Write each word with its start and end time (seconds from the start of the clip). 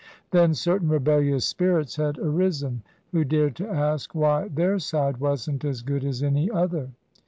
Then 0.31 0.55
certain 0.55 0.89
rebellious 0.89 1.45
spirits 1.45 1.97
had 1.97 2.17
arisen, 2.17 2.81
who 3.11 3.23
dared 3.23 3.55
to 3.57 3.69
ask 3.69 4.15
why 4.15 4.47
their 4.47 4.79
side 4.79 5.17
wasn't 5.17 5.63
as 5.63 5.83
good 5.83 6.03
as 6.03 6.23
any 6.23 6.49
other? 6.49 6.89